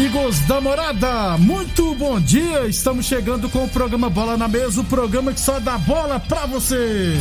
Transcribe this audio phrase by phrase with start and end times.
[0.00, 2.66] Amigos da morada, muito bom dia.
[2.66, 6.46] Estamos chegando com o programa Bola na Mesa o programa que só dá bola pra
[6.46, 7.18] você.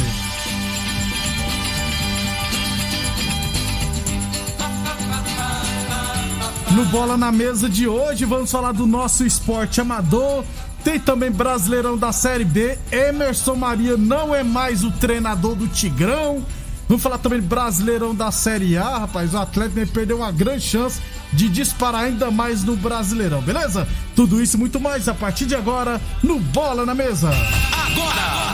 [6.72, 10.46] No Bola na Mesa de hoje, vamos falar do nosso esporte amador.
[10.82, 12.80] Tem também Brasileirão da Série B.
[12.94, 16.46] Emerson Maria não é mais o treinador do Tigrão.
[16.88, 19.34] Vamos falar também Brasileirão da Série A, rapaz.
[19.34, 21.02] O Atlético perdeu uma grande chance
[21.34, 23.88] de disparar ainda mais no Brasileirão, beleza?
[24.16, 27.30] Tudo isso e muito mais a partir de agora no Bola na Mesa.
[27.72, 28.50] Agora!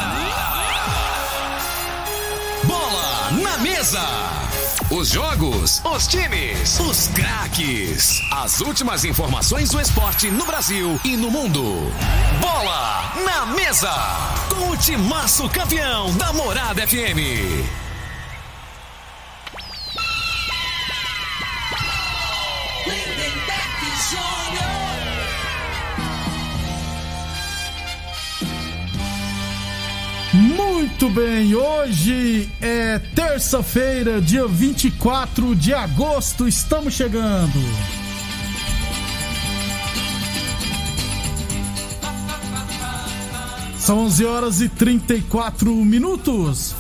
[2.65, 4.01] Bola na mesa!
[4.91, 8.21] Os jogos, os times, os craques.
[8.31, 11.91] As últimas informações do esporte no Brasil e no mundo.
[12.39, 13.91] Bola na mesa!
[14.49, 17.84] Com o timaço campeão da Morada FM.
[30.97, 37.51] Muito bem, hoje é terça-feira, dia 24 de agosto, estamos chegando.
[43.77, 46.73] São 11 horas e 34 minutos.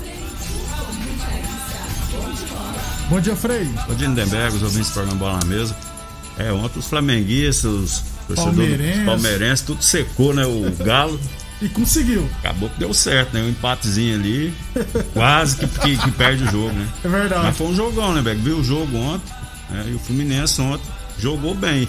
[3.09, 3.65] Bom dia, Frei.
[3.85, 5.75] Bom dia, Lindenberg, os ouvintes do programa Bola na Mesa.
[6.37, 9.05] É, ontem os flamenguistas, os torcedores Palmeirense.
[9.05, 10.45] palmeirenses, tudo secou, né?
[10.45, 11.19] O Galo.
[11.61, 12.29] E conseguiu.
[12.39, 13.41] Acabou que deu certo, né?
[13.41, 14.53] Um empatezinho ali,
[15.13, 16.87] quase que, que- que perde o jogo, né?
[17.03, 17.43] É verdade.
[17.43, 18.39] Mas foi um jogão, né, Beck?
[18.41, 19.33] Viu o jogo ontem,
[19.69, 19.85] né?
[19.89, 20.85] E o Fluminense ontem
[21.17, 21.87] jogou bem.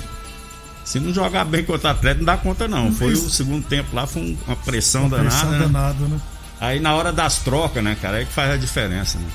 [0.85, 2.93] Se não jogar bem contra o Atlético, não dá conta, não.
[2.93, 3.27] Foi Isso.
[3.27, 5.31] o segundo tempo lá, foi um- uma pressão danada.
[5.31, 5.59] Pressão né?
[5.59, 6.21] danada, né?
[6.61, 9.27] Aí na hora das trocas, né, cara, é que faz a diferença, né?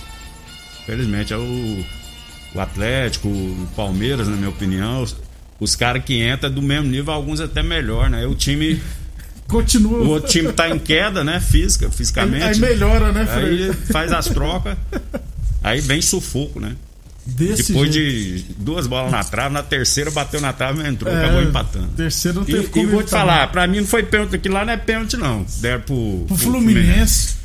[0.85, 1.85] Felizmente é o,
[2.55, 5.15] o Atlético, o Palmeiras, na minha opinião, os,
[5.59, 8.25] os caras que entram é do mesmo nível, alguns até melhor, né?
[8.25, 8.81] O time,
[9.51, 9.99] Continua.
[9.99, 12.43] o outro time tá em queda, né, física, fisicamente.
[12.43, 13.65] Aí melhora, né, Frei?
[13.69, 14.77] Aí faz as trocas.
[15.63, 16.75] Aí vem sufoco, né?
[17.23, 18.47] Desse Depois jeito.
[18.47, 21.89] de duas bolas na trave, na terceira bateu na trave e entrou, É, acabou empatando.
[21.89, 24.55] Terceiro não E, teve e como vou te falar, pra mim não foi pênalti, aquilo
[24.55, 25.45] lá não é pênalti não.
[25.59, 27.35] Deram pro, Pro pro Fluminense.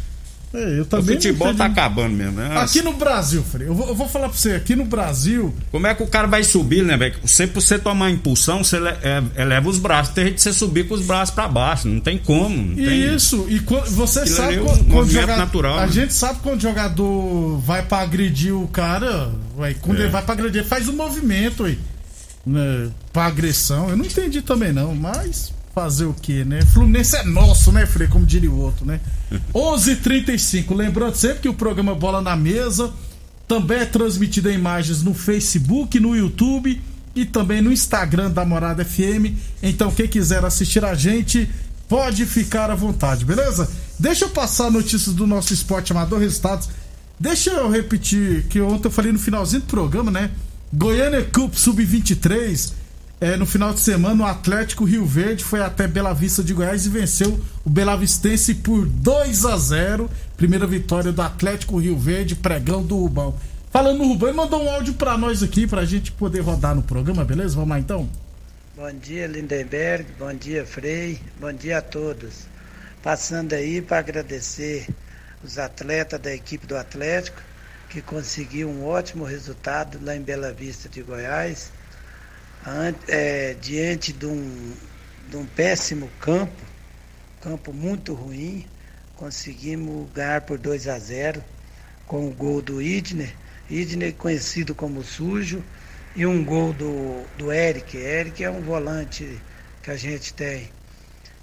[0.56, 2.58] É, eu O também não futebol tá acabando mesmo, né?
[2.58, 5.86] Aqui no Brasil, Frei, eu vou, eu vou falar pra você, aqui no Brasil, Como
[5.86, 7.14] é que o cara vai subir, né, velho?
[7.20, 10.14] Pra você tomar impulsão, você é, eleva os braços.
[10.14, 11.86] Tem jeito de você subir com os braços pra baixo.
[11.88, 12.56] Não tem como.
[12.56, 13.14] Não tem...
[13.14, 15.92] Isso, e você Aquilo sabe é quando, quando movimento joga- natural, A né?
[15.92, 20.02] gente sabe quando o jogador vai pra agredir o cara, ué, quando É.
[20.04, 21.78] ele vai pra agredir, faz um movimento aí,
[22.46, 23.90] né, pra agressão.
[23.90, 26.62] Eu não entendi também não, mas fazer o que, né?
[26.72, 28.08] Fluminense é nosso, né, Frei?
[28.08, 28.98] Como diria o outro, né?
[29.54, 30.74] 11:35.
[30.74, 32.90] Lembrando sempre que o programa Bola na Mesa
[33.46, 36.80] também é transmitido em imagens no Facebook, no YouTube
[37.14, 39.36] e também no Instagram da Morada FM.
[39.62, 41.46] Então, quem quiser assistir a gente,
[41.86, 43.70] pode ficar à vontade, beleza?
[43.98, 46.70] Deixa eu passar notícias do nosso esporte amador, resultados.
[47.20, 50.30] Deixa eu repetir que ontem eu falei no finalzinho do programa, né?
[50.72, 52.72] Goiânia Cup Sub-23.
[53.18, 56.84] É, no final de semana, o Atlético Rio Verde foi até Bela Vista de Goiás
[56.84, 62.82] e venceu o Belavistense por 2 a 0 Primeira vitória do Atlético Rio Verde, pregão
[62.82, 63.34] do Rubão.
[63.70, 66.82] Falando no Rubão, ele mandou um áudio pra nós aqui, pra gente poder rodar no
[66.82, 67.54] programa, beleza?
[67.54, 68.06] Vamos lá então?
[68.76, 70.06] Bom dia, Lindenberg.
[70.18, 71.18] Bom dia, Frei.
[71.40, 72.46] Bom dia a todos.
[73.02, 74.86] Passando aí para agradecer
[75.42, 77.40] os atletas da equipe do Atlético,
[77.88, 81.72] que conseguiu um ótimo resultado lá em Bela Vista de Goiás,
[83.08, 84.72] é, diante de um,
[85.28, 86.76] de um péssimo campo
[87.46, 88.66] campo muito ruim.
[89.14, 91.42] Conseguimos ganhar por 2 a 0
[92.04, 93.32] com o gol do Idner.
[93.70, 95.62] Idner conhecido como sujo.
[96.16, 97.96] E um gol do, do Eric.
[97.96, 99.40] Eric é um volante
[99.80, 100.70] que a gente tem.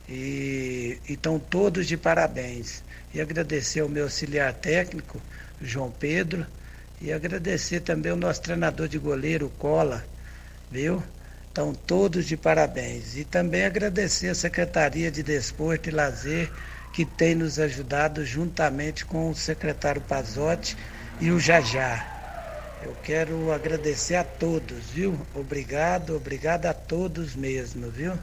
[0.10, 2.84] E estão todos de parabéns.
[3.14, 5.22] E agradecer ao meu auxiliar técnico,
[5.62, 6.46] João Pedro,
[7.00, 10.04] e agradecer também ao nosso treinador de goleiro, Cola,
[10.72, 11.02] viu?
[11.48, 13.16] Estão todos de parabéns.
[13.16, 16.52] E também agradecer a Secretaria de Desporto e Lazer,
[16.94, 20.76] que tem nos ajudado juntamente com o secretário Pazotti
[21.22, 22.10] e o Jajá.
[22.84, 25.18] Eu quero agradecer a todos, viu?
[25.34, 28.14] Obrigado, obrigado a todos mesmo, viu?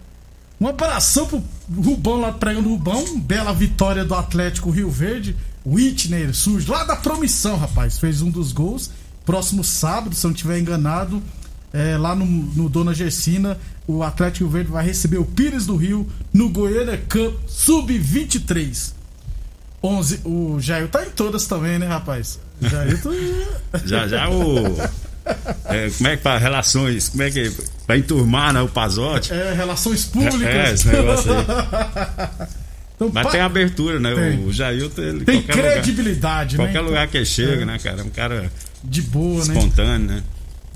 [0.61, 1.43] Um abração pro
[1.75, 3.19] Rubão lá pregando Rubão.
[3.21, 5.35] Bela vitória do Atlético Rio Verde.
[5.65, 7.99] Whitney, sujo, lá da promissão, rapaz.
[7.99, 8.91] Fez um dos gols.
[9.25, 11.23] Próximo sábado, se eu não estiver enganado,
[11.73, 13.57] é, lá no, no Dona Gersina,
[13.87, 18.93] o Atlético Verde vai receber o Pires do Rio no Goiânia Cup Sub-23.
[19.83, 20.21] 11.
[20.25, 22.39] O Jair tá em todas também, né, rapaz?
[22.61, 23.11] Jair tá...
[23.87, 24.77] Já já o.
[25.67, 26.43] é, como é que faz?
[26.43, 27.09] Relações.
[27.09, 27.51] Como é que.
[27.87, 28.61] Pra enturmar, né?
[28.61, 29.33] O Pazote.
[29.33, 30.43] É, relações públicas.
[30.43, 32.49] É, esse negócio aí.
[33.01, 34.15] Então, Mas pa- tem abertura, né?
[34.15, 34.45] Tem.
[34.45, 35.25] O Jailton, ele.
[35.25, 36.65] Tem qualquer lugar- credibilidade, né?
[36.65, 37.65] Qualquer Então, lugar que ele chega, é.
[37.65, 38.03] né, cara?
[38.03, 38.53] É um cara
[38.85, 39.55] De boa, né?
[39.55, 40.23] espontâneo, né?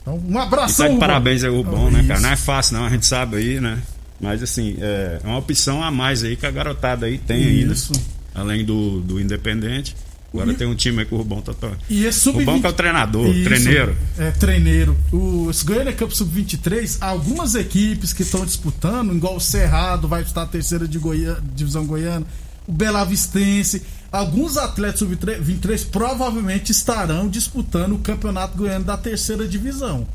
[0.05, 0.77] Então, um E abração.
[0.77, 0.99] tá de Rubão.
[1.09, 2.21] parabéns aí o bom, né, cara?
[2.21, 3.79] Não é fácil, não, a gente sabe aí, né?
[4.21, 7.63] Mas assim, é uma opção a mais aí que a garotada aí tem aí?
[7.65, 7.93] Isso.
[8.35, 9.97] Além do, do Independente.
[10.33, 11.79] Agora E- tem um time aí que o Rubão tá tocando.
[11.89, 13.97] E esse sub O bom que é o treinador, Isso, treineiro.
[14.19, 14.97] É, treineiro.
[15.13, 20.45] O esse Goiânia Cup Sub-23, algumas equipes que estão disputando, igual o Cerrado, vai disputar
[20.45, 22.27] a terceira de Goiânia, divisão goiana,
[22.67, 23.83] o Bela Vistense,
[24.19, 30.07] alguns atletas Sub-23 provavelmente estarão disputando o Campeonato Goiano da terceira divisão.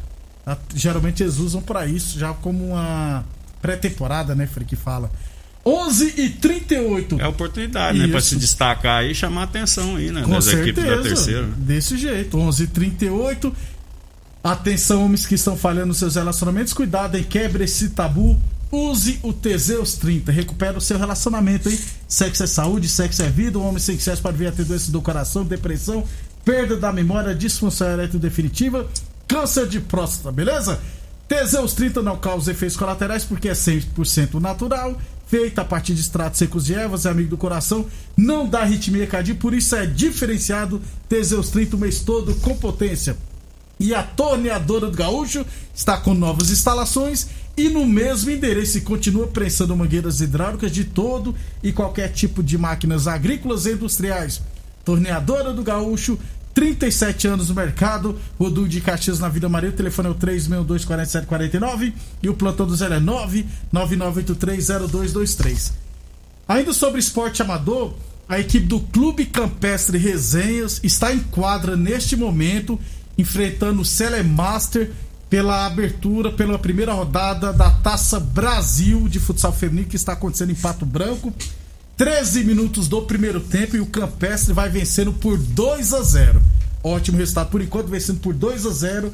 [0.45, 3.23] A- Geralmente eles usam para isso, já como uma
[3.61, 5.11] pré-temporada, né, Frei, que fala.
[5.65, 8.07] 11 e 38 É a oportunidade, né?
[8.07, 8.29] Pra Isso.
[8.29, 10.21] se destacar aí e chamar a atenção aí, né?
[10.23, 10.69] Com das certeza.
[10.69, 11.41] equipes da terceira.
[11.45, 11.53] né?
[11.57, 13.53] Desse jeito, 11:38.
[14.41, 17.25] Atenção, homens que estão falhando nos seus relacionamentos, cuidado, hein?
[17.27, 18.39] Quebre esse tabu.
[18.71, 21.80] Use o Teseus 30, recupera o seu relacionamento, hein?
[22.07, 23.57] Sexo é saúde, sexo é vida.
[23.57, 26.04] Um homem sem sexo pode vir a ter doenças do coração, depressão,
[26.45, 28.88] perda da memória, disfunção erétil definitiva,
[29.27, 30.80] câncer de próstata, beleza?
[31.27, 36.39] Teseus 30 não causa efeitos colaterais porque é 100% natural, feita a partir de extratos
[36.39, 37.86] secos e ervas, é amigo do coração,
[38.16, 40.81] não dá arritmia cardíaca, por isso é diferenciado.
[41.07, 43.16] Teseus 30 o mês todo com potência.
[43.79, 49.27] E a torneadora do Gaúcho está com novas instalações e no mesmo endereço e continua
[49.27, 51.33] prensando mangueiras hidráulicas de todo
[51.63, 54.41] e qualquer tipo de máquinas agrícolas e industriais.
[54.83, 56.19] Torneadora do Gaúcho,
[56.53, 61.93] 37 anos no mercado, Rodul de Caxias na Vida Maria, o telefone é o 3624749
[62.21, 65.71] e o plantão do zero é 999830223.
[66.47, 67.93] Ainda sobre esporte amador,
[68.27, 72.79] a equipe do Clube Campestre Resenhas está em quadra neste momento,
[73.19, 74.92] enfrentando o Celemaster
[75.30, 80.56] pela abertura, pela primeira rodada da Taça Brasil de futsal feminino que está acontecendo em
[80.56, 81.33] Pato Branco.
[81.98, 86.42] 13 minutos do primeiro tempo e o Campestre vai vencendo por 2 a 0.
[86.81, 89.14] Ótimo resultado por enquanto, vencendo por 2 a 0.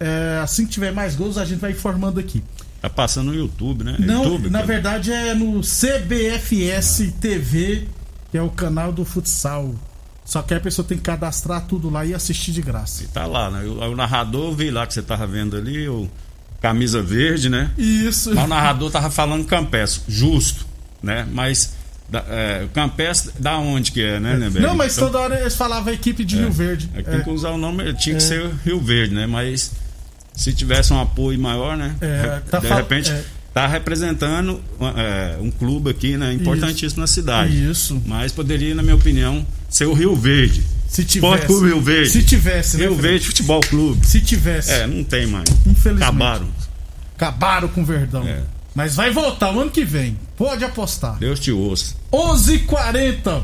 [0.00, 2.42] É, assim que tiver mais gols, a gente vai informando aqui.
[2.82, 3.96] Tá passando no YouTube, né?
[4.00, 4.66] Não, YouTube, na cara.
[4.66, 7.86] verdade é no CBFS TV,
[8.32, 9.72] que é o canal do futsal.
[10.24, 13.04] Só que a pessoa tem que cadastrar tudo lá e assistir de graça.
[13.12, 13.64] Tá lá, né?
[13.64, 16.08] O, o narrador, vi lá que você tava vendo ali, o
[16.62, 17.70] camisa verde, né?
[17.76, 18.34] Isso.
[18.34, 20.66] Mas o narrador tava falando campestre, justo,
[21.02, 21.26] né?
[21.30, 21.74] Mas
[22.08, 24.60] da, é, o campestre, da onde que é, né, Neberg?
[24.66, 26.90] Não, mas Então, toda hora eles falavam a equipe de Rio Verde.
[26.94, 29.26] é que tem que É, usar o nome, tinha que ser Rio Verde, né?
[29.26, 29.72] Mas
[30.32, 31.96] se tivesse um apoio maior, né?
[32.00, 33.24] É, tá de repente, é.
[33.54, 34.60] Tá representando
[34.96, 36.32] é, um clube aqui, né?
[36.32, 37.70] Importantíssimo na cidade.
[37.70, 38.02] Isso.
[38.04, 40.64] Mas poderia, na minha opinião, ser o Rio Verde.
[40.88, 41.46] se Esporte tivesse.
[41.46, 42.10] Clube Rio Verde.
[42.10, 42.86] Se tivesse, né?
[42.86, 42.96] Rio?
[42.96, 44.04] Verde Futebol Clube.
[44.04, 44.72] Se tivesse.
[44.72, 45.48] É, não tem mais.
[45.64, 46.02] Infelizmente.
[46.02, 46.48] Acabaram.
[47.16, 48.26] Acabaram com o Verdão.
[48.26, 48.42] É.
[48.74, 50.18] Mas vai voltar o ano que vem.
[50.36, 51.16] Pode apostar.
[51.20, 51.94] Deus te ouça.
[52.12, 53.40] 11:40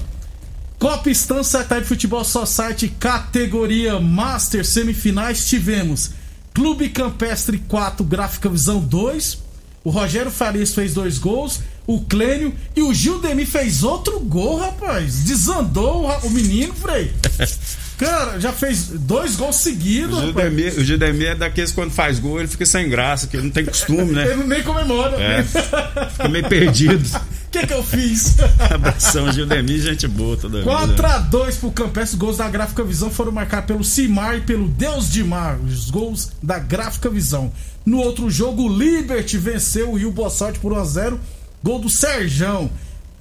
[0.76, 6.10] Copa Estância Type Futebol Society categoria Master semifinais tivemos
[6.54, 9.49] Clube Campestre 4 Gráfica Visão 2
[9.82, 15.24] o Rogério Farias fez dois gols o Clênio e o Gildemir fez outro gol rapaz
[15.24, 17.12] desandou o o menino Frei
[17.98, 20.46] cara já fez dois gols seguidos O rapaz.
[20.46, 23.44] Gildemir, o Gildemir é daqueles que quando faz gol ele fica sem graça, que ele
[23.44, 24.30] não tem costume, né?
[24.32, 25.42] ele nem comemora É.
[25.42, 27.04] Fica meio perdido.
[27.50, 28.36] o que que eu fiz
[28.72, 30.70] Abração, Gildemir, gente boa toda vida.
[30.70, 32.14] 4x2 pro Campestre.
[32.14, 35.58] Os gols da Gráfica Visão foram marcados pelo Cimar e pelo Deus de Mar.
[35.58, 37.52] Os gols da Gráfica Visão.
[37.84, 41.18] No outro jogo, o Liberty venceu o Rio Boa Sorte por 1x0.
[41.60, 42.70] Gol do Serjão.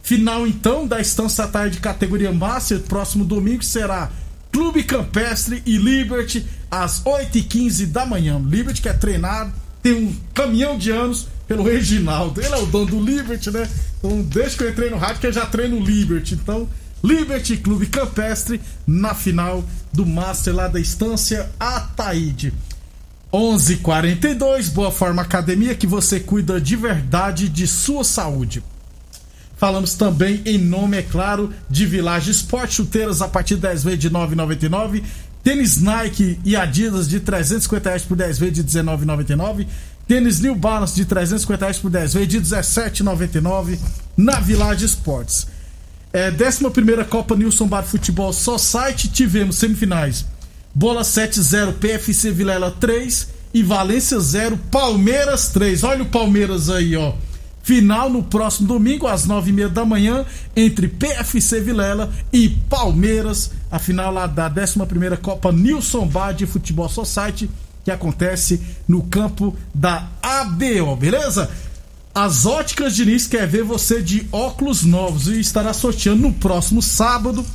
[0.03, 4.12] Final então da Estância Tarde categoria Master, próximo domingo será
[4.51, 8.39] Clube Campestre e Liberty às 8h15 da manhã.
[8.48, 12.39] Liberty que é treinado, tem um caminhão de anos pelo Reginaldo.
[12.39, 13.68] Ele é o dono do Liberty, né?
[13.98, 16.36] Então, desde que eu entrei no rádio, que eu já treino o Liberty.
[16.36, 16.70] Então,
[17.03, 22.53] Liberty Clube Campestre na final do Master lá da Estância Ataíde.
[23.34, 28.63] 11:42 Boa Forma Academia que você cuida de verdade de sua saúde.
[29.58, 34.00] Falamos também em nome, é claro, de Village Esporte, chuteiras a partir de 10 vezes
[34.00, 35.03] de 9,99.
[35.44, 39.68] Tênis Nike e Adidas de 350 reais por 10 vezes de 19,99.
[40.09, 43.77] Tênis New Balance de 350 reais por 10 vezes de 17,99
[44.17, 45.45] na Village Esportes.
[46.11, 50.25] É, 11 Copa Nilson Bar Futebol Só Site, tivemos semifinais.
[50.73, 55.83] Bola 7-0, PFC Vilela 3 e Valência 0, Palmeiras 3.
[55.83, 57.13] Olha o Palmeiras aí, ó.
[57.61, 60.25] Final no próximo domingo, às 9h30 da manhã,
[60.55, 63.51] entre PFC Vilela e Palmeiras.
[63.69, 67.47] A final lá da 11 Copa Nilson Bar de Futebol Society,
[67.83, 71.50] que acontece no campo da ABO, beleza?
[72.13, 77.45] As óticas Diniz quer ver você de óculos novos e estará sorteando no próximo sábado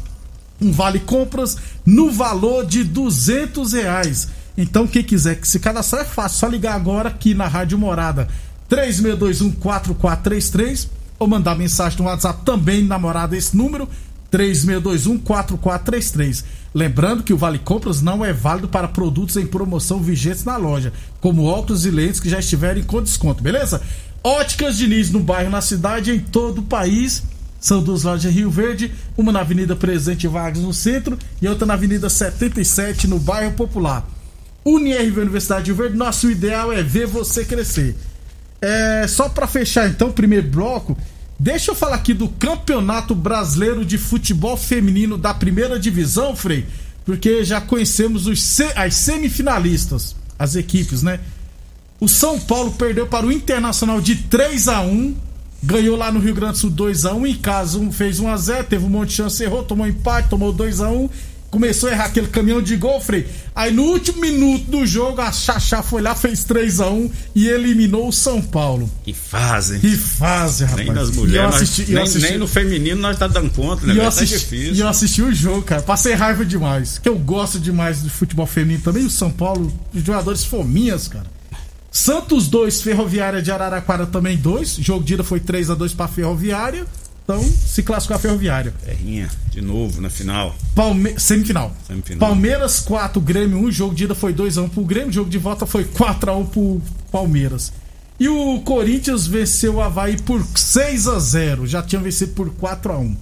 [0.60, 4.28] um vale compras no valor de 200 reais.
[4.56, 8.28] Então, quem quiser se cadastrar é fácil, só ligar agora aqui na Rádio Morada
[8.70, 10.86] 36214433
[11.18, 13.88] ou mandar mensagem no WhatsApp também na Morada esse número
[14.34, 16.44] 36214433.
[16.74, 20.92] Lembrando que o Vale Compras não é válido para produtos em promoção vigentes na loja,
[21.20, 23.80] como óculos e lentes que já estiverem com desconto, beleza?
[24.24, 27.22] Óticas Diniz no bairro, na cidade, em todo o país.
[27.60, 31.64] São duas lojas em Rio Verde, uma na Avenida Presidente Vargas no centro e outra
[31.64, 34.04] na Avenida 77 no bairro Popular.
[34.64, 37.94] UniRV Universidade de Rio Verde, nosso ideal é ver você crescer.
[38.60, 40.96] É, só para fechar então o primeiro bloco,
[41.38, 46.66] deixa eu falar aqui do Campeonato Brasileiro de Futebol Feminino da Primeira Divisão, Frei,
[47.04, 51.20] porque já conhecemos os, as semifinalistas, as equipes, né?
[52.00, 55.14] O São Paulo perdeu para o Internacional de 3 a 1
[55.64, 58.90] ganhou lá no Rio Grande do Sul 2x1 em casa, um, fez 1x0, teve um
[58.90, 61.08] monte de chance, errou, tomou empate, tomou 2x1
[61.54, 63.28] começou a errar aquele caminhão de gol, Frei.
[63.54, 67.46] Aí no último minuto do jogo, a Xaxá foi lá, fez 3 a 1 e
[67.48, 68.90] eliminou o São Paulo.
[69.04, 69.78] Que fase.
[69.78, 70.84] Que fase, rapaz.
[70.84, 73.94] Nem das mulheres, assisti, nós, nem, nem, no feminino nós tá dando conta, né?
[73.94, 75.82] E eu, tá assisti, e eu assisti o jogo, cara.
[75.82, 76.98] Passei raiva demais.
[76.98, 79.06] Que eu gosto demais de futebol feminino também.
[79.06, 81.26] O São Paulo, os jogadores fominhas, cara.
[81.92, 84.78] Santos 2, Ferroviária de Araraquara também 2.
[84.80, 86.84] Jogo de ida foi 3 a 2 para Ferroviária.
[87.24, 88.74] Então, se classificou a Ferroviária.
[88.84, 90.54] Terrinha, de novo na final.
[90.74, 91.18] Palme...
[91.18, 91.74] Semifinal.
[91.86, 92.18] Semifinal.
[92.18, 93.72] Palmeiras 4, Grêmio 1.
[93.72, 95.10] Jogo de ida foi 2x1 pro Grêmio.
[95.10, 97.72] Jogo de volta foi 4x1 pro Palmeiras.
[98.20, 102.92] E o Corinthians venceu o Havaí por 6 a 0 Já tinha vencido por 4
[102.92, 103.16] a 1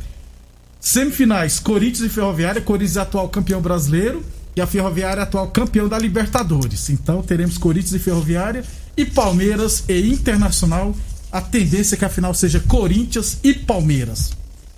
[0.81, 2.61] Semifinais: Corinthians e Ferroviária.
[2.61, 4.25] Corinthians é atual campeão brasileiro.
[4.57, 6.91] E a Ferroviária é atual campeão da Libertadores.
[6.91, 8.65] Então teremos Corinthians e Ferroviária.
[8.97, 10.93] E Palmeiras e Internacional
[11.33, 14.33] a tendência é que a final seja Corinthians e Palmeiras.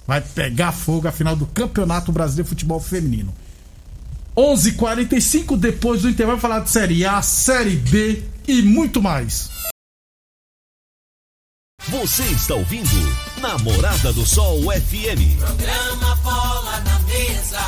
[0.07, 3.35] Vai pegar fogo a final do Campeonato Brasileiro de Futebol Feminino.
[4.37, 9.51] 11:45 depois do intervalo falar de Série A, Série B e muito mais.
[11.89, 12.89] Você está ouvindo
[13.41, 15.39] Namorada do Sol FM.
[15.39, 17.61] Programa Bola na Mesa,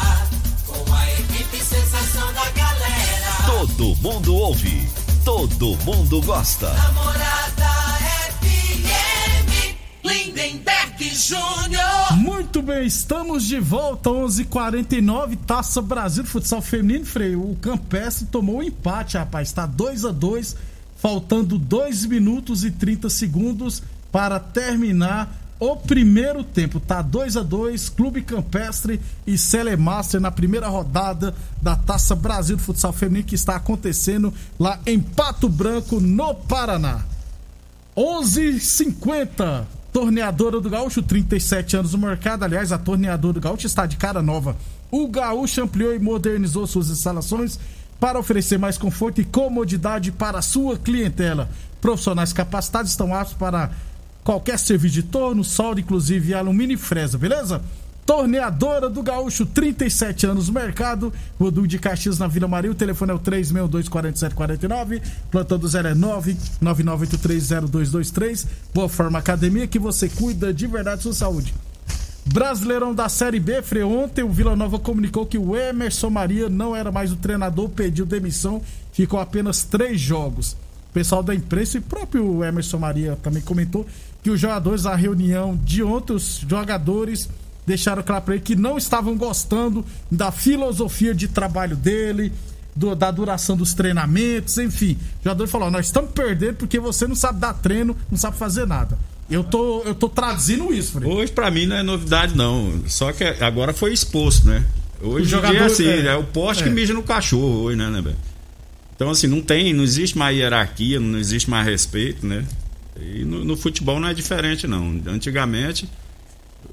[0.66, 3.46] com a equipe sensação da galera.
[3.46, 4.88] Todo mundo ouve,
[5.24, 6.72] todo mundo gosta.
[6.72, 7.85] Namorada
[10.46, 12.16] Lindenberg Júnior.
[12.18, 17.50] Muito bem, estamos de volta 11:49 Taça Brasil de Futsal Feminino, Freio.
[17.50, 19.48] O Campestre tomou um empate, rapaz.
[19.48, 20.56] Está 2 a 2
[20.96, 26.78] faltando 2 minutos e 30 segundos para terminar o primeiro tempo.
[26.78, 32.62] Tá 2 a 2 Clube Campestre e Celemaster na primeira rodada da Taça Brasil de
[32.62, 37.04] Futsal Feminino que está acontecendo lá em Pato Branco, no Paraná.
[37.96, 42.42] 11:50 Torneadora do Gaúcho, 37 anos no mercado.
[42.42, 44.54] Aliás, a Torneadora do Gaúcho está de cara nova.
[44.90, 47.58] O Gaúcho ampliou e modernizou suas instalações
[47.98, 51.48] para oferecer mais conforto e comodidade para a sua clientela.
[51.80, 53.70] Profissionais capacitados estão aptos para
[54.22, 57.62] qualquer serviço de torno, solda, inclusive alumínio e fresa, beleza?
[58.06, 61.12] Torneadora do Gaúcho, 37 anos no mercado.
[61.40, 62.70] Rodul de Caxias na Vila Maria.
[62.70, 65.02] O telefone é o 362-4749.
[65.28, 68.46] Plantão do 0 é 999830223.
[68.72, 71.52] Boa Forma Academia, que você cuida de verdade sua saúde.
[72.26, 76.74] Brasileirão da Série B, Fre, ontem o Vila Nova comunicou que o Emerson Maria não
[76.74, 78.60] era mais o treinador, pediu demissão,
[78.92, 80.56] ficou apenas três jogos.
[80.92, 83.86] pessoal da imprensa e o próprio Emerson Maria também comentou
[84.24, 87.28] que os jogadores, a reunião de ontem, os jogadores
[87.66, 92.32] deixaram claro para ele que não estavam gostando da filosofia de trabalho dele,
[92.74, 94.96] do- da duração dos treinamentos, enfim.
[95.20, 98.66] O jogador falou: nós estamos perdendo porque você não sabe dar treino, não sabe fazer
[98.66, 98.98] nada.
[99.28, 101.10] Eu tô, eu tô traduzindo isso, Frei.
[101.10, 102.80] Hoje, pra mim, não é novidade, não.
[102.86, 104.64] Só que agora foi exposto, né?
[105.02, 106.06] Hoje O jogador, é assim, é.
[106.06, 106.72] é, o poste que É.
[106.72, 108.16] mija no cachorro hoje, né, né, velho?
[108.94, 112.44] Então, assim, não tem, não existe mais hierarquia, não existe mais respeito, né?
[112.98, 114.98] E no, no futebol não é diferente, não.
[115.06, 115.88] Antigamente,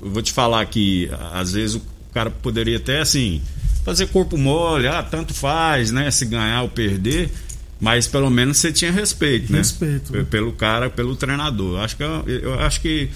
[0.01, 1.81] eu vou te falar que, às vezes, o
[2.13, 3.41] cara poderia até, assim,
[3.83, 6.09] fazer corpo mole, ah, tanto faz, né?
[6.11, 7.31] Se ganhar ou perder.
[7.79, 9.57] Mas pelo menos você tinha respeito, né?
[9.57, 10.25] Respeito, né?
[10.29, 11.81] Pelo cara, pelo treinador.
[11.81, 13.09] Acho que eu, eu acho que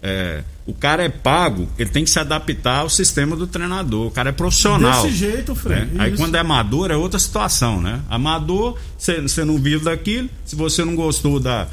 [0.00, 4.06] é, o cara é pago, ele tem que se adaptar ao sistema do treinador.
[4.06, 5.02] O cara é profissional.
[5.02, 5.80] Desse jeito, Frei.
[5.80, 5.90] né?
[5.98, 8.00] Aí quando é amador é outra situação, né?
[8.08, 10.28] Amador, você você não vive daquilo.
[10.44, 11.66] Se você não gostou da,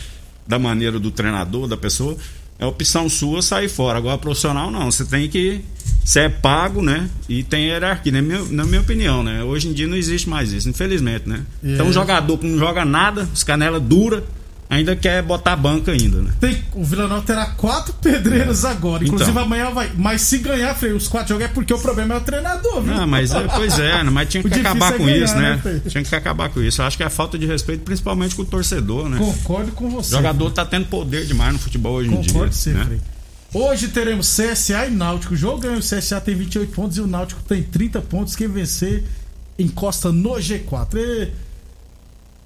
[0.47, 2.17] da maneira do treinador, da pessoa,
[2.59, 3.97] é opção sua sair fora.
[3.97, 4.91] Agora, profissional não.
[4.91, 5.61] Você tem que.
[6.03, 7.09] Você é pago, né?
[7.27, 9.43] E tem hierarquia, na minha, na minha opinião, né?
[9.43, 11.43] Hoje em dia não existe mais isso, infelizmente, né?
[11.63, 11.73] É.
[11.73, 14.23] Então, um jogador que não joga nada, os canela dura,
[14.69, 16.31] ainda quer botar banca ainda, né?
[16.39, 19.03] Tem- o Vila Nova terá quatro pedreiros agora.
[19.03, 19.43] Inclusive Então.
[19.43, 19.91] amanhã vai.
[19.97, 22.93] Mas se ganhar, Frei, os quatro jogos é porque o problema é o treinador, viu?
[22.93, 24.09] Não, mas é, pois é, né?
[24.11, 25.81] mas tinha que acabar é com ganhar, isso, né, né?
[25.87, 26.81] Tinha que acabar com isso.
[26.81, 29.17] Eu acho que é falta de respeito, principalmente com o torcedor, né?
[29.17, 30.13] Concordo com você.
[30.13, 32.51] O jogador tá tendo poder demais no futebol hoje em Concordo dia.
[32.53, 32.85] sim, né?
[32.85, 33.01] Frei.
[33.51, 35.33] Hoje teremos CSA e Náutico.
[35.33, 38.35] O jogo ganha, o CSA tem 28 pontos e o Náutico tem 30 pontos.
[38.35, 39.03] Quem vencer
[39.57, 40.97] encosta no G4.
[40.97, 41.31] E...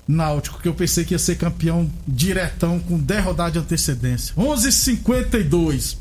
[0.07, 4.33] Náutico, que eu pensei que ia ser campeão diretão com 10 rodadas de antecedência.
[4.35, 5.97] 11:52.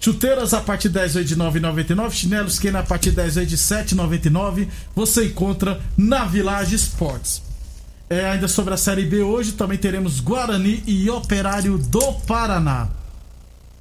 [0.00, 2.10] Chuteiras a partir de 10 vezes de 9,99.
[2.10, 4.68] Chinelos Kena a partir de 10 vezes de 7,99.
[4.94, 7.42] Você encontra na Village Esportes.
[8.08, 12.88] É, ainda sobre a Série B hoje também teremos Guarani e Operário do Paraná.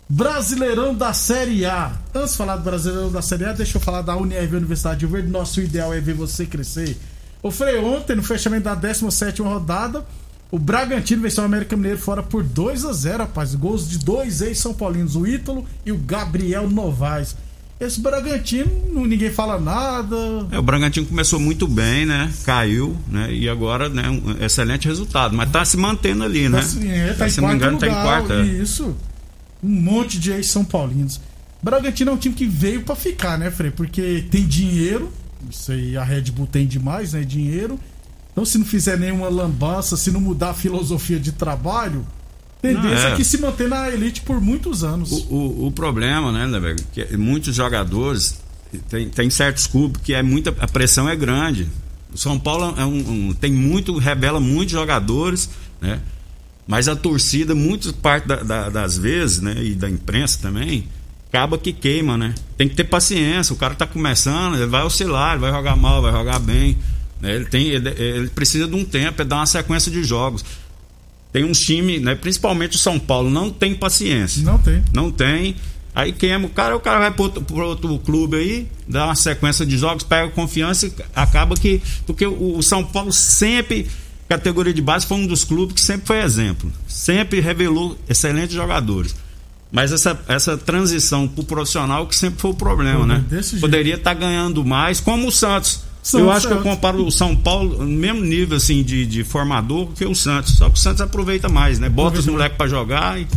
[0.07, 1.91] Brasileirão da Série A.
[2.13, 5.05] Antes de falar do Brasileirão da Série A, deixa eu falar da UniRV Universidade de
[5.05, 5.27] Verde.
[5.29, 6.97] Nosso ideal é ver você crescer.
[7.43, 10.05] O Frei, ontem, no fechamento da 17 rodada,
[10.49, 13.53] o Bragantino venceu o América Mineiro fora por 2 a 0 rapaz.
[13.53, 17.35] Gols de dois ex-São Paulinos, o Ítalo e o Gabriel Novaes.
[17.79, 20.15] Esse Bragantino, não- ninguém fala nada.
[20.51, 22.31] É, o Bragantino começou muito bem, né?
[22.45, 23.33] Caiu, né?
[23.33, 24.09] E agora, né?
[24.09, 25.35] Um excelente resultado.
[25.35, 26.61] Mas tá se mantendo ali, né?
[26.61, 28.41] Tá, é, tá em se não me engano, tá em quarta.
[28.41, 28.95] Isso.
[29.61, 31.19] Um monte de ex-São Paulinos.
[31.61, 33.71] Bragantino é um time que veio pra ficar, né, Frei?
[33.71, 35.11] Porque tem dinheiro.
[35.49, 37.23] Isso aí a Red Bull tem demais, né?
[37.23, 37.79] Dinheiro.
[38.31, 42.05] Então, se não fizer nenhuma lambança, se não mudar a filosofia de trabalho,
[42.61, 43.11] tendência é.
[43.13, 45.11] é que se manter na elite por muitos anos.
[45.11, 48.39] O, o, o problema, né, velho, que muitos jogadores
[48.89, 51.67] tem, tem certos clubes que é muita a pressão é grande.
[52.11, 55.49] O São Paulo é um, um- tem muito revela muitos jogadores,
[55.81, 55.99] né?
[56.65, 60.87] Mas a torcida, muitas parte da- da- das vezes, né, e da imprensa também,
[61.33, 62.35] acaba que queima, né?
[62.55, 63.53] Tem que ter paciência.
[63.53, 66.77] O cara tá começando, ele vai oscilar, ele vai jogar mal, vai jogar bem.
[67.19, 67.33] né?
[67.35, 70.45] Ele tem, ele, ele precisa de um tempo, é dar uma sequência de jogos.
[71.31, 74.43] Tem uns times, né, principalmente o São Paulo, não tem paciência.
[74.43, 74.83] Não tem.
[74.93, 75.55] Não tem.
[75.95, 79.15] Aí queima o cara, o cara vai pro outro, pro outro clube aí, dá uma
[79.15, 81.81] sequência de jogos, pega confiança e acaba que.
[82.05, 83.87] Porque o, o São Paulo sempre,
[84.29, 86.71] categoria de base, foi um dos clubes que sempre foi exemplo.
[86.87, 89.15] Sempre revelou excelentes jogadores.
[89.73, 93.25] Mas essa, essa transição pro profissional que sempre foi o problema, Pô, né?
[93.59, 95.81] Poderia estar ganhando mais, como o Santos.
[96.03, 96.71] Santos, eu acho que eu Santos.
[96.75, 100.55] comparo o São Paulo no mesmo nível assim de, de formador que o Santos.
[100.57, 101.89] Só que o Santos aproveita mais, né?
[101.89, 103.27] Bota os moleques pra jogar e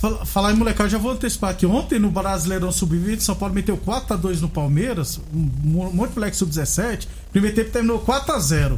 [0.00, 1.64] Fala- Falar em molecada, eu já vou antecipar aqui.
[1.66, 5.20] Ontem no Brasileirão Sub-20, São Paulo meteu 4x2 no Palmeiras.
[5.32, 7.06] Um mo- monte de moleque sub-17.
[7.30, 8.76] Primeiro tempo terminou 4x0.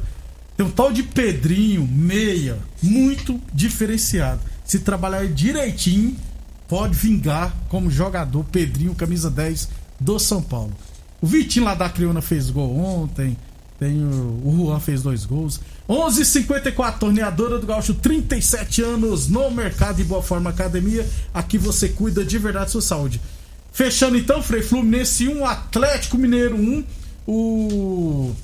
[0.56, 4.40] Tem um tal de Pedrinho, meia, muito diferenciado.
[4.64, 6.16] Se trabalhar direitinho,
[6.72, 8.42] pode vingar como jogador.
[8.44, 9.68] Pedrinho, camisa 10
[10.00, 10.72] do São Paulo.
[11.20, 13.37] O Vitinho lá da Criona fez gol ontem.
[13.78, 15.61] Tem o, o Juan fez dois gols.
[15.87, 21.06] 11:54 torneadora do Gaúcho, 37 anos no mercado de boa forma academia.
[21.35, 23.20] Aqui você cuida de verdade da sua saúde.
[23.70, 26.85] Fechando então, Frei Fluminense 1, Atlético Mineiro 1.
[27.26, 28.35] O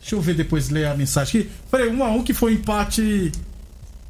[0.00, 1.50] Deixa eu ver depois ler a mensagem aqui.
[1.70, 3.30] Frei, 1 a 1 que foi um empate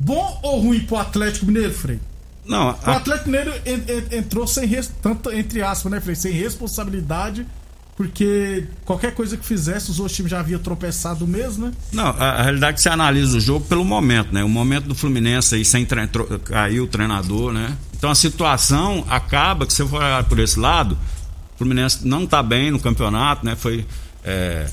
[0.00, 2.00] bom ou ruim pro Atlético Mineiro, Frei?
[2.46, 6.14] Não, O a- Atlético Mineiro en- en- entrou sem res- tanto entre aspas, né, Frei?
[6.14, 7.46] Sem responsabilidade,
[7.96, 11.72] porque qualquer coisa que fizesse, os outros times já haviam tropeçado mesmo, né?
[11.92, 14.44] Não, a, a realidade é que você analisa o jogo pelo momento, né?
[14.44, 16.06] O momento do Fluminense aí sem tre-
[16.44, 17.76] caiu o treinador, né?
[17.96, 20.92] Então a situação acaba que se você for olhar por esse lado,
[21.54, 23.56] o Fluminense não tá bem no campeonato, né?
[23.56, 23.86] Foi,
[24.22, 24.66] é,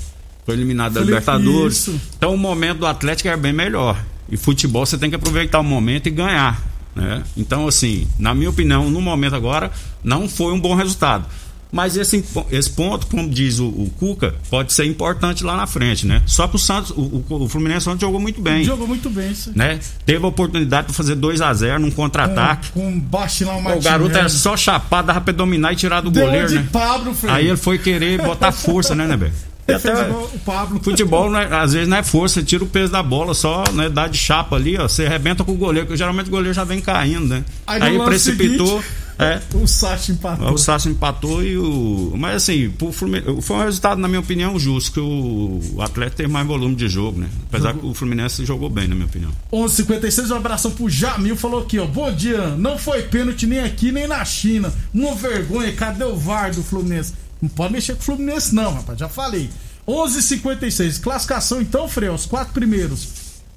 [0.46, 1.78] foi eliminado da Libertadores.
[1.78, 2.02] isso.
[2.18, 3.98] Então o momento do Atlético era bem melhor.
[4.30, 6.62] E futebol você tem que aproveitar o momento e ganhar.
[6.96, 7.24] Né?
[7.36, 9.72] Então, assim, na minha opinião, no momento agora,
[10.04, 11.26] não foi um bom resultado.
[11.74, 16.06] Mas esse, esse ponto, como diz o, o Cuca, pode ser importante lá na frente,
[16.06, 16.22] né?
[16.24, 18.64] Só que o Santos, o, o, Fluminense ontem jogou muito bem.
[18.64, 19.52] Jogou muito bem, isso.
[19.56, 19.80] Né?
[20.06, 22.70] Teve a oportunidade de fazer 2 a 0 num contra-ataque.
[22.74, 26.12] Com, com baixo lá o garoto era só chapado, dava pra dominar e tirar do
[26.12, 26.68] Deu goleiro, de né?
[26.72, 27.16] Pablo.
[27.28, 29.32] Aí ele foi querer botar força, né, Nebé?
[29.68, 30.80] Igual o Pablo.
[30.84, 34.08] Futebol, né, às vezes, não é força, tira o peso da bola, só né, dá
[34.08, 34.88] de chapa ali, ó.
[34.88, 37.46] Você arrebenta com o goleiro, porque geralmente o goleiro já vem caindo, né?
[37.66, 38.82] Aí Aí, precipitou.
[38.82, 40.54] seguinte, é, O Sacha empatou.
[40.54, 42.14] o Sasso empatou e o.
[42.18, 46.30] Mas assim, pro Fluminense, foi um resultado, na minha opinião, justo, que o, Atlético teve
[46.30, 47.30] mais volume de jogo, né?
[47.48, 49.32] Apesar que o Fluminense jogou bem, na minha opinião.
[49.52, 51.86] 11:56 um abração pro Jamil, falou aqui, ó.
[51.86, 54.74] Bom dia, não foi pênalti nem aqui nem na China.
[54.94, 57.14] Uma vergonha, cadê o VAR do Fluminense?
[57.44, 59.50] Não pode mexer com o Fluminense, não, rapaz, já falei.
[59.86, 63.06] 11:56 classificação então, Frei, os quatro primeiros: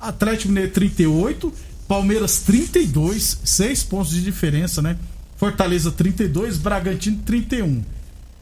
[0.01, 1.55] Atlético Mineiro 38,
[1.87, 4.99] Palmeiras 32, 6 pontos de diferença, né?
[5.37, 7.85] Fortaleza 32, Bragantino 31.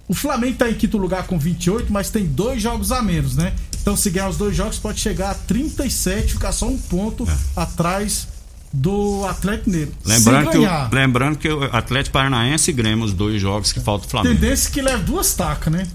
[0.08, 3.52] O Flamengo tá em quinto lugar com 28, mas tem dois jogos a menos, né?
[3.82, 8.28] Então, se ganhar os dois jogos, pode chegar a 37, ficar só um ponto atrás
[8.74, 9.92] do Atlético Mineiro.
[10.04, 13.80] Lembrando que, ganhar, o, lembrando que o Atlético Paranaense e Grêmio, os dois jogos que
[13.80, 14.34] falta o Flamengo.
[14.34, 15.86] tendência que leva duas tacas, né?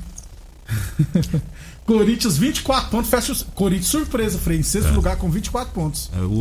[1.85, 3.45] Corinthians 24 pontos, fecha o...
[3.53, 6.09] Corinthians surpresa, Frei, em sexto lugar com 24 pontos.
[6.15, 6.31] É, O,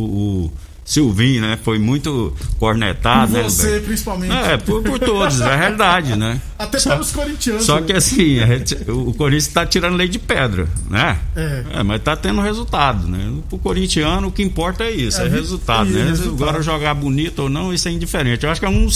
[0.45, 0.53] o
[0.89, 1.59] Silvinho, né?
[1.63, 3.43] Foi muito cornetado, né?
[3.43, 3.83] Você, Roberto?
[3.85, 4.33] principalmente.
[4.33, 6.41] É, por, por todos, é a realidade, né?
[6.57, 7.63] Até Só- pelos corintianos.
[7.63, 7.85] Só né?
[7.85, 11.19] que assim, gente- o Corinthians tá tirando lei de pedra, né?
[11.35, 11.83] É.
[11.83, 13.31] mas tá tendo resultado, né?
[13.47, 16.05] Pro corintiano o que importa é isso, É, é, vi- resultado, né?
[16.05, 16.43] resultado.
[16.49, 18.43] Agora jogar bonito ou não, isso é indiferente.
[18.43, 18.87] Eu acho que é um,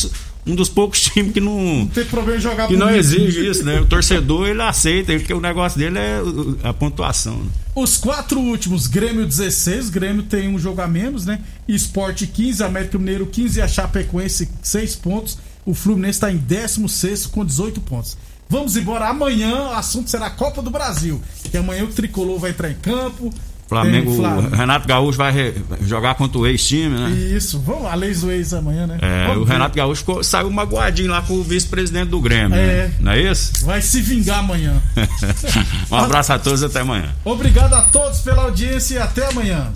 [0.46, 3.64] um dos poucos times que não Não tem problema em jogar que não exige isso,
[3.64, 3.80] né?
[3.80, 6.22] O torcedor ele aceita, porque o negócio dele é
[6.64, 7.38] a pontuação.
[7.38, 7.50] né?
[7.76, 11.40] Os quatro últimos, Grêmio 16, Grêmio tem um jogo a menos, né?
[11.68, 15.38] Esporte 15, América Mineiro 15 e a Chapecoense 6 pontos.
[15.66, 18.18] O Fluminense está em 16 com 18 pontos.
[18.50, 19.08] Vamos embora.
[19.08, 21.22] Amanhã o assunto será a Copa do Brasil.
[21.50, 23.34] Que amanhã o tricolor vai entrar em campo.
[23.82, 27.10] Flamengo, Tem Fla- o Renato Gaúcho vai re- jogar contra o ex-time, né?
[27.12, 28.98] Isso, vamos a leis do ex amanhã, né?
[29.02, 29.54] É, Vamos o ver.
[29.54, 32.88] Renato Gaúcho ficou- saiu magoadinho lá com o vice-presidente do Grêmio, É.
[32.88, 32.94] né?
[33.00, 33.66] Não é isso?
[33.66, 34.82] Vai se vingar amanhã.
[35.92, 37.14] um abraço a todos até amanhã.
[37.26, 39.72] Obrigado a todos pela audiência e até amanhã.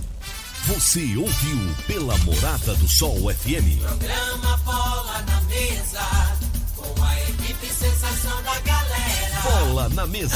[0.67, 3.79] Você ouviu pela Morada do Sol FM.
[3.79, 6.01] Programa Bola na Mesa,
[6.75, 9.41] com a equipe sensação da galera.
[9.43, 10.35] Bola na mesa.